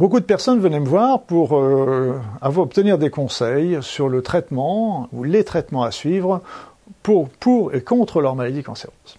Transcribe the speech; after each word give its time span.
Beaucoup 0.00 0.18
de 0.18 0.24
personnes 0.24 0.60
venaient 0.60 0.80
me 0.80 0.88
voir 0.88 1.20
pour 1.20 1.58
euh, 1.58 2.18
obtenir 2.40 2.96
des 2.96 3.10
conseils 3.10 3.76
sur 3.82 4.08
le 4.08 4.22
traitement 4.22 5.10
ou 5.12 5.24
les 5.24 5.44
traitements 5.44 5.82
à 5.82 5.90
suivre 5.90 6.40
pour, 7.02 7.28
pour 7.28 7.74
et 7.74 7.82
contre 7.82 8.22
leur 8.22 8.34
maladie 8.34 8.62
cancéreuse. 8.62 9.18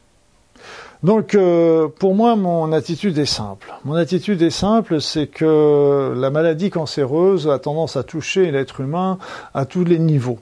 Donc 1.04 1.36
euh, 1.36 1.88
pour 1.88 2.16
moi, 2.16 2.36
mon 2.36 2.72
attitude 2.72 3.16
est 3.20 3.28
simple. 3.28 3.72
Mon 3.86 3.94
attitude 3.94 4.42
est 4.42 4.50
simple, 4.50 5.02
c'est 5.02 5.28
que 5.28 6.16
la 6.18 6.32
maladie 6.32 6.72
cancéreuse 6.72 7.48
a 7.48 7.60
tendance 7.60 7.96
à 7.96 8.02
toucher 8.02 8.50
l'être 8.50 8.82
humain 8.82 9.20
à 9.54 9.68
tous 9.68 9.84
les 9.84 10.00
niveaux 10.00 10.40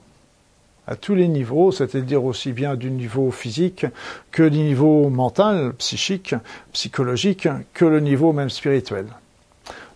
à 0.87 0.95
tous 0.95 1.13
les 1.13 1.27
niveaux, 1.27 1.71
c'est-à-dire 1.71 2.23
aussi 2.23 2.51
bien 2.51 2.75
du 2.75 2.89
niveau 2.89 3.29
physique 3.29 3.85
que 4.31 4.41
du 4.41 4.57
niveau 4.57 5.09
mental, 5.09 5.73
psychique, 5.73 6.33
psychologique, 6.73 7.47
que 7.75 7.85
le 7.85 7.99
niveau 7.99 8.33
même 8.33 8.49
spirituel. 8.49 9.05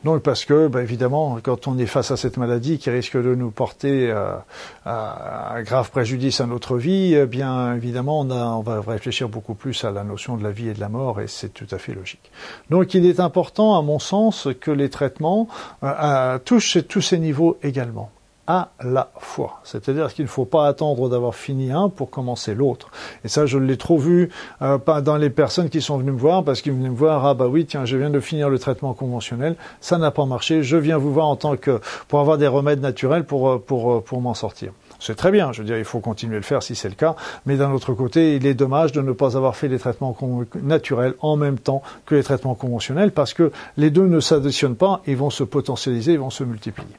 Donc 0.03 0.21
parce 0.21 0.43
que, 0.43 0.67
bah, 0.67 0.81
évidemment, 0.81 1.39
quand 1.41 1.67
on 1.67 1.77
est 1.77 1.85
face 1.85 2.11
à 2.11 2.17
cette 2.17 2.37
maladie 2.37 2.77
qui 2.77 2.89
risque 2.89 3.15
de 3.15 3.35
nous 3.35 3.51
porter 3.51 4.11
euh, 4.11 4.35
à, 4.85 5.55
grave 5.61 5.91
préjudice 5.91 6.41
à 6.41 6.45
notre 6.45 6.77
vie, 6.77 7.13
eh 7.13 7.25
bien 7.25 7.73
évidemment, 7.75 8.21
on, 8.21 8.61
va 8.61 8.81
réfléchir 8.85 9.29
beaucoup 9.29 9.53
plus 9.53 9.83
à 9.85 9.91
la 9.91 10.03
notion 10.03 10.35
de 10.35 10.43
la 10.43 10.51
vie 10.51 10.69
et 10.69 10.73
de 10.73 10.79
la 10.79 10.89
mort, 10.89 11.21
et 11.21 11.27
c'est 11.27 11.53
tout 11.53 11.67
à 11.71 11.77
fait 11.77 11.93
logique. 11.93 12.31
Donc 12.69 12.93
il 12.93 13.05
est 13.05 13.19
important, 13.19 13.77
à 13.77 13.81
mon 13.81 13.99
sens, 13.99 14.49
que 14.59 14.71
les 14.71 14.89
traitements 14.89 15.47
euh, 15.83 16.37
touchent 16.39 16.79
tous 16.87 17.01
ces 17.01 17.19
niveaux 17.19 17.57
également 17.63 18.11
à 18.47 18.69
la 18.83 19.09
fois. 19.19 19.61
C'est-à-dire 19.63 20.13
qu'il 20.13 20.25
ne 20.25 20.29
faut 20.29 20.45
pas 20.45 20.67
attendre 20.67 21.09
d'avoir 21.09 21.33
fini 21.33 21.71
un 21.71 21.89
pour 21.89 22.09
commencer 22.09 22.53
l'autre. 22.53 22.89
Et 23.23 23.27
ça, 23.27 23.45
je 23.45 23.57
l'ai 23.57 23.77
trop 23.77 23.97
vu 23.97 24.29
euh, 24.61 24.77
dans 25.01 25.17
les 25.17 25.29
personnes 25.29 25.69
qui 25.69 25.81
sont 25.81 25.97
venues 25.97 26.11
me 26.11 26.17
voir 26.17 26.43
parce 26.43 26.61
qu'ils 26.61 26.73
venaient 26.73 26.89
me 26.89 26.95
voir, 26.95 27.25
ah 27.25 27.33
bah 27.33 27.47
oui, 27.47 27.65
tiens, 27.65 27.85
je 27.85 27.95
viens 27.95 28.09
de 28.09 28.19
finir 28.19 28.49
le 28.49 28.59
traitement 28.59 28.93
conventionnel, 28.93 29.55
ça 29.79 29.97
n'a 29.97 30.11
pas 30.11 30.25
marché, 30.25 30.63
je 30.63 30.77
viens 30.77 30.97
vous 30.97 31.13
voir 31.13 31.27
en 31.27 31.35
tant 31.35 31.55
que 31.55 31.79
pour 32.07 32.19
avoir 32.19 32.37
des 32.37 32.47
remèdes 32.47 32.81
naturels 32.81 33.23
pour 33.23 33.49
euh, 33.49 33.57
pour 33.65 33.93
euh, 33.93 34.01
pour 34.01 34.19
m'en 34.21 34.33
sortir. 34.33 34.71
C'est 34.99 35.15
très 35.15 35.31
bien, 35.31 35.51
je 35.51 35.61
veux 35.61 35.67
dire, 35.67 35.77
il 35.77 35.83
faut 35.83 35.99
continuer 35.99 36.35
à 36.35 36.39
le 36.39 36.45
faire 36.45 36.63
si 36.63 36.75
c'est 36.75 36.87
le 36.87 36.95
cas, 36.95 37.15
mais 37.45 37.57
d'un 37.57 37.71
autre 37.71 37.93
côté, 37.93 38.37
il 38.37 38.45
est 38.45 38.53
dommage 38.53 38.93
de 38.93 39.01
ne 39.01 39.11
pas 39.11 39.35
avoir 39.35 39.55
fait 39.55 39.67
les 39.67 39.77
traitements 39.77 40.15
naturels 40.61 41.15
en 41.19 41.35
même 41.35 41.59
temps 41.59 41.81
que 42.05 42.15
les 42.15 42.23
traitements 42.23 42.55
conventionnels 42.55 43.11
parce 43.11 43.33
que 43.33 43.51
les 43.75 43.89
deux 43.89 44.07
ne 44.07 44.21
s'additionnent 44.21 44.77
pas, 44.77 45.01
ils 45.05 45.17
vont 45.17 45.29
se 45.29 45.43
potentialiser, 45.43 46.13
ils 46.13 46.19
vont 46.19 46.29
se 46.29 46.45
multiplier. 46.45 46.95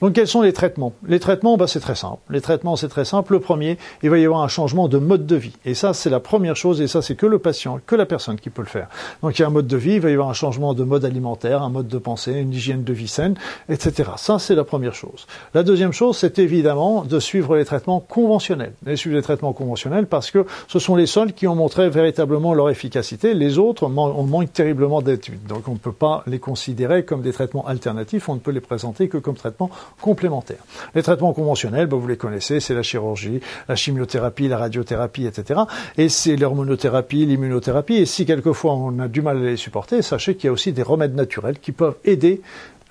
Donc 0.00 0.12
quels 0.12 0.26
sont 0.26 0.42
les 0.42 0.52
traitements? 0.52 0.92
Les 1.06 1.20
traitements, 1.20 1.56
bah, 1.56 1.66
c'est 1.66 1.80
très 1.80 1.94
simple. 1.94 2.18
Les 2.30 2.40
traitements, 2.40 2.76
c'est 2.76 2.88
très 2.88 3.04
simple. 3.04 3.32
Le 3.34 3.40
premier, 3.40 3.78
il 4.02 4.10
va 4.10 4.18
y 4.18 4.24
avoir 4.24 4.42
un 4.42 4.48
changement 4.48 4.88
de 4.88 4.98
mode 4.98 5.26
de 5.26 5.36
vie. 5.36 5.54
Et 5.64 5.74
ça, 5.74 5.94
c'est 5.94 6.10
la 6.10 6.20
première 6.20 6.56
chose, 6.56 6.80
et 6.80 6.88
ça, 6.88 7.02
c'est 7.02 7.14
que 7.14 7.26
le 7.26 7.38
patient, 7.38 7.80
que 7.86 7.96
la 7.96 8.06
personne 8.06 8.36
qui 8.36 8.50
peut 8.50 8.62
le 8.62 8.68
faire. 8.68 8.88
Donc 9.22 9.38
il 9.38 9.42
y 9.42 9.44
a 9.44 9.48
un 9.48 9.50
mode 9.50 9.66
de 9.66 9.76
vie, 9.76 9.94
il 9.94 10.00
va 10.00 10.10
y 10.10 10.12
avoir 10.12 10.28
un 10.28 10.34
changement 10.34 10.74
de 10.74 10.84
mode 10.84 11.04
alimentaire, 11.04 11.62
un 11.62 11.70
mode 11.70 11.88
de 11.88 11.98
pensée, 11.98 12.32
une 12.32 12.52
hygiène 12.52 12.84
de 12.84 12.92
vie 12.92 13.08
saine, 13.08 13.34
etc. 13.68 14.10
Ça, 14.16 14.38
c'est 14.38 14.54
la 14.54 14.64
première 14.64 14.94
chose. 14.94 15.26
La 15.54 15.62
deuxième 15.62 15.92
chose, 15.92 16.16
c'est 16.16 16.38
évidemment 16.38 17.04
de 17.04 17.20
suivre 17.20 17.56
les 17.56 17.64
traitements 17.64 18.00
conventionnels. 18.00 18.72
De 18.82 18.94
suivre 18.94 19.16
les 19.16 19.22
traitements 19.22 19.52
conventionnels 19.52 20.06
parce 20.06 20.30
que 20.30 20.46
ce 20.68 20.78
sont 20.78 20.96
les 20.96 21.06
seuls 21.06 21.32
qui 21.32 21.46
ont 21.46 21.54
montré 21.54 21.88
véritablement 21.90 22.54
leur 22.54 22.70
efficacité. 22.70 23.34
Les 23.34 23.58
autres, 23.58 23.84
on 23.84 24.22
manque 24.24 24.52
terriblement 24.52 25.02
d'études. 25.02 25.46
Donc 25.46 25.68
on 25.68 25.72
ne 25.72 25.78
peut 25.78 25.92
pas 25.92 26.22
les 26.26 26.38
considérer 26.38 27.04
comme 27.04 27.22
des 27.22 27.32
traitements 27.32 27.66
alternatifs, 27.66 28.28
on 28.28 28.34
ne 28.34 28.40
peut 28.40 28.50
les 28.50 28.60
présenter 28.60 29.08
que 29.08 29.18
comme 29.18 29.34
traitements 29.34 29.70
complémentaires. 30.00 30.64
Les 30.94 31.02
traitements 31.02 31.32
conventionnels, 31.32 31.86
ben, 31.86 31.96
vous 31.96 32.06
les 32.06 32.16
connaissez, 32.16 32.60
c'est 32.60 32.74
la 32.74 32.82
chirurgie, 32.82 33.40
la 33.68 33.76
chimiothérapie, 33.76 34.48
la 34.48 34.58
radiothérapie, 34.58 35.26
etc. 35.26 35.60
Et 35.96 36.08
c'est 36.08 36.36
l'hormonothérapie, 36.36 37.26
l'immunothérapie. 37.26 37.96
Et 37.96 38.06
si 38.06 38.26
quelquefois 38.26 38.74
on 38.74 38.98
a 38.98 39.08
du 39.08 39.22
mal 39.22 39.38
à 39.38 39.40
les 39.40 39.56
supporter, 39.56 40.02
sachez 40.02 40.34
qu'il 40.34 40.46
y 40.46 40.48
a 40.48 40.52
aussi 40.52 40.72
des 40.72 40.82
remèdes 40.82 41.14
naturels 41.14 41.58
qui 41.58 41.72
peuvent 41.72 41.96
aider 42.04 42.40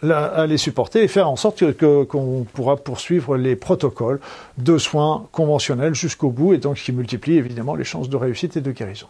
à 0.03 0.46
les 0.46 0.58
supporter 0.58 1.03
et 1.03 1.08
faire 1.08 1.30
en 1.30 1.35
sorte 1.35 1.63
qu'on 2.08 2.46
pourra 2.53 2.78
poursuivre 2.78 3.38
les 3.38 3.56
protocoles 3.56 4.19
de 4.58 4.78
soins 4.78 5.25
conventionnels 5.31 5.96
jusqu'au 5.96 6.30
bout 6.30 6.53
et 6.53 6.58
donc 6.58 6.78
qui 6.78 6.91
multiplient 6.91 7.38
évidemment 7.38 7.75
les 7.75 7.84
chances 7.84 8.09
de 8.09 8.18
réussite 8.18 8.58
et 8.58 8.62
de 8.62 8.72
guérison. 8.72 9.08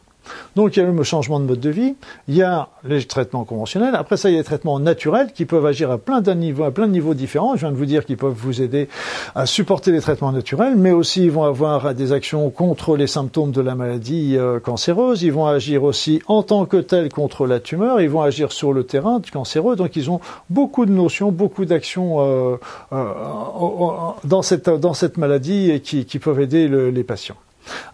Donc 0.55 0.75
il 0.75 0.79
y 0.79 0.83
a 0.83 0.85
le 0.89 1.03
changement 1.03 1.39
de 1.39 1.45
mode 1.45 1.59
de 1.59 1.69
vie, 1.69 1.95
il 2.27 2.35
y 2.35 2.41
a 2.41 2.69
les 2.83 3.03
traitements 3.03 3.43
conventionnels, 3.43 3.95
après 3.95 4.17
ça 4.17 4.29
il 4.29 4.33
y 4.33 4.35
a 4.35 4.39
les 4.39 4.43
traitements 4.43 4.79
naturels 4.79 5.31
qui 5.33 5.45
peuvent 5.45 5.65
agir 5.65 5.91
à 5.91 5.97
plein 5.97 6.21
de 6.21 6.31
niveaux, 6.33 6.63
à 6.63 6.71
plein 6.71 6.87
de 6.87 6.91
niveaux 6.91 7.13
différents. 7.13 7.55
Je 7.55 7.61
viens 7.61 7.71
de 7.71 7.77
vous 7.77 7.85
dire 7.85 8.05
qu'ils 8.05 8.17
peuvent 8.17 8.33
vous 8.35 8.61
aider 8.61 8.87
à 9.35 9.45
supporter 9.45 9.91
les 9.91 10.01
traitements 10.01 10.31
naturels, 10.31 10.75
mais 10.75 10.91
aussi 10.91 11.23
ils 11.23 11.31
vont 11.31 11.43
avoir 11.43 11.93
des 11.93 12.11
actions 12.11 12.49
contre 12.49 12.97
les 12.97 13.07
symptômes 13.07 13.51
de 13.51 13.61
la 13.61 13.75
maladie 13.75 14.35
euh, 14.37 14.59
cancéreuse, 14.59 15.23
ils 15.23 15.31
vont 15.31 15.45
agir 15.45 15.83
aussi 15.83 16.21
en 16.27 16.43
tant 16.43 16.65
que 16.65 16.77
tels 16.77 17.09
contre 17.09 17.47
la 17.47 17.59
tumeur, 17.59 18.01
ils 18.01 18.09
vont 18.09 18.21
agir 18.21 18.51
sur 18.51 18.73
le 18.73 18.83
terrain 18.83 19.21
cancéreux, 19.31 19.75
donc 19.75 19.95
ils 19.95 20.09
ont 20.11 20.19
beaucoup 20.49 20.76
de 20.85 20.91
notions, 20.91 21.31
beaucoup 21.31 21.65
d'actions 21.65 22.19
euh, 22.19 22.57
euh, 22.93 23.03
dans, 24.23 24.41
cette, 24.41 25.17
maladie 25.17 25.81
qui, 25.81 26.05
qui 26.05 26.19
peuvent 26.19 26.39
aider 26.39 26.67
les 26.67 27.03
patients. 27.03 27.37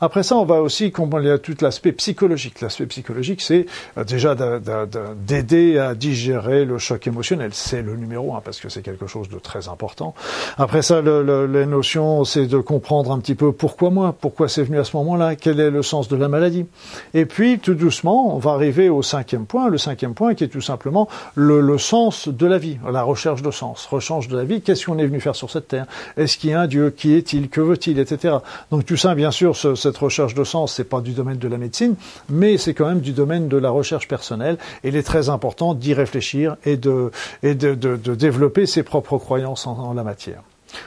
Après 0.02 0.24
ça, 0.24 0.36
on 0.36 0.46
va 0.46 0.62
aussi 0.62 0.92
comprendre 0.92 1.38
tout 1.38 1.56
l'aspect 1.62 1.92
psychologique. 1.92 2.62
L'aspect 2.62 2.86
psychologique, 2.86 3.42
c'est 3.42 3.66
euh, 3.98 4.04
déjà 4.04 4.36
d'aider 4.36 5.78
à 5.78 5.96
digérer 5.96 6.66
le 6.66 6.78
choc 6.78 7.08
émotionnel. 7.08 7.52
C'est 7.54 7.82
le 7.82 7.96
numéro 7.96 8.36
un 8.36 8.42
parce 8.42 8.60
que 8.60 8.70
c'est 8.70 8.82
quelque 8.82 9.08
chose 9.08 9.30
de 9.30 9.40
très 9.40 9.68
important. 9.68 10.14
Après 10.58 10.82
ça, 10.82 11.02
le, 11.02 11.46
les 11.48 11.66
notions, 11.66 12.24
c'est 12.24 12.48
de 12.48 12.58
comprendre 12.58 13.12
un 13.12 13.20
petit 13.20 13.36
peu 13.36 13.52
pourquoi 13.52 13.90
moi, 13.90 14.16
pourquoi 14.20 14.48
c'est 14.48 14.64
venu 14.64 14.80
à 14.80 14.84
ce 14.84 14.96
moment-là, 14.98 15.36
quel 15.36 15.60
est 15.60 15.70
le 15.70 15.84
sens 15.84 16.08
de 16.08 16.16
la 16.16 16.28
maladie. 16.28 16.66
Et 17.14 17.26
puis, 17.26 17.60
tout 17.60 17.76
doucement, 17.76 18.36
on 18.36 18.40
va 18.40 18.52
arriver 18.52 18.90
au 18.90 19.02
cinquième 19.02 19.46
point. 19.46 19.70
Le 19.70 19.78
cinquième 19.78 20.14
point 20.14 20.34
qui 20.36 20.44
est 20.44 20.48
tout 20.50 20.62
simplement 20.62 21.08
le, 21.36 21.62
le 21.62 21.78
sens 21.78 22.28
de 22.28 22.46
la 22.46 22.58
vie, 22.58 22.78
la 22.90 23.04
recherche 23.04 23.42
de 23.42 23.52
sens, 23.52 23.86
recherche 23.86 24.28
de 24.28 24.38
la 24.38 24.44
vie. 24.44 24.62
Qu'est-ce 24.62 24.86
qu'on 24.86 24.98
est 24.98 25.06
venu 25.06 25.20
faire 25.20 25.36
sur 25.36 25.50
cette 25.50 25.68
terre? 25.68 25.86
Est-ce 26.18 26.38
qu'il 26.38 26.52
y 26.52 26.54
a 26.54 26.62
un 26.62 26.68
Dieu? 26.68 26.94
Qui 26.96 27.14
est-il? 27.14 27.50
Que 27.50 27.62
veut-il? 27.62 28.00
Etc. 28.00 28.36
Donc 28.72 28.86
tout 28.86 28.98
ça, 28.98 29.16
bien 29.16 29.32
sûr, 29.32 29.56
cette 29.76 29.98
recherche 29.98 30.34
de 30.36 30.44
sens, 30.44 30.74
c'est 30.74 30.84
pas 30.84 31.02
du 31.02 31.12
domaine 31.12 31.38
de 31.38 31.48
la 31.48 31.58
médecine, 31.58 31.96
mais 32.30 32.58
c'est 32.58 32.74
quand 32.74 32.88
même 32.88 33.02
du 33.02 33.12
domaine 33.12 33.48
de 33.48 33.58
la 33.58 33.70
recherche 33.70 34.08
personnelle. 34.08 34.58
Et 34.84 34.90
il 34.90 34.96
est 34.96 35.04
très 35.04 35.30
important 35.30 35.74
d'y 35.74 35.94
réfléchir 35.94 36.58
et 36.66 36.78
de, 36.78 37.12
développer 37.42 38.66
ses 38.66 38.84
propres 38.84 39.18
croyances 39.18 39.68
en 39.68 39.94
la 39.94 40.04
matière. 40.04 40.42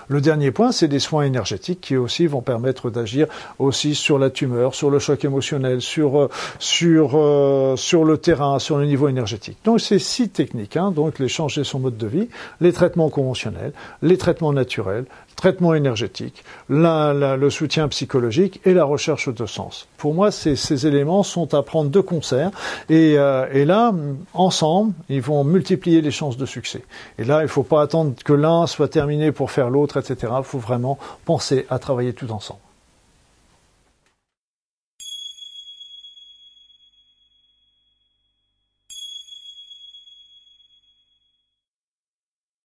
Le 0.08 0.20
dernier 0.20 0.50
point, 0.50 0.72
c'est 0.72 0.88
des 0.88 0.98
soins 0.98 1.22
énergétiques 1.22 1.80
qui 1.80 1.96
aussi 1.96 2.26
vont 2.26 2.40
permettre 2.40 2.90
d'agir 2.90 3.26
aussi 3.58 3.94
sur 3.94 4.18
la 4.18 4.30
tumeur, 4.30 4.74
sur 4.74 4.90
le 4.90 4.98
choc 4.98 5.24
émotionnel, 5.24 5.80
sur 5.80 6.20
euh, 6.20 6.28
euh, 6.82 7.76
le 7.76 8.16
terrain, 8.16 8.58
sur 8.58 8.78
le 8.78 8.86
niveau 8.86 9.08
énergétique. 9.08 9.58
Donc 9.64 9.80
c'est 9.80 9.98
six 9.98 10.28
techniques. 10.28 10.76
Hein, 10.76 10.90
donc 10.90 11.18
les 11.18 11.28
son 11.28 11.78
mode 11.78 11.96
de 11.96 12.06
vie, 12.06 12.28
les 12.60 12.72
traitements 12.72 13.10
conventionnels, 13.10 13.72
les 14.02 14.16
traitements 14.16 14.52
naturels, 14.52 15.04
traitement 15.36 15.74
énergétique, 15.74 16.44
le 16.68 17.48
soutien 17.50 17.88
psychologique 17.88 18.60
et 18.64 18.74
la 18.74 18.84
recherche 18.84 19.28
de 19.28 19.46
sens. 19.46 19.86
Pour 19.98 20.14
moi, 20.14 20.30
ces, 20.30 20.56
ces 20.56 20.86
éléments 20.86 21.22
sont 21.22 21.54
à 21.54 21.62
prendre 21.62 21.90
de 21.90 22.00
concert 22.00 22.50
et, 22.88 23.18
euh, 23.18 23.46
et, 23.52 23.64
là, 23.64 23.92
ensemble, 24.32 24.94
ils 25.08 25.20
vont 25.20 25.44
multiplier 25.44 26.00
les 26.00 26.10
chances 26.10 26.36
de 26.36 26.46
succès. 26.46 26.82
Et 27.18 27.24
là, 27.24 27.40
il 27.40 27.44
ne 27.44 27.48
faut 27.48 27.62
pas 27.62 27.82
attendre 27.82 28.14
que 28.24 28.32
l'un 28.32 28.66
soit 28.66 28.88
terminé 28.88 29.30
pour 29.30 29.50
faire 29.50 29.70
l'autre, 29.70 29.98
etc. 29.98 30.32
Il 30.38 30.44
faut 30.44 30.58
vraiment 30.58 30.98
penser 31.24 31.66
à 31.68 31.78
travailler 31.78 32.14
tout 32.14 32.30
ensemble. 32.30 32.60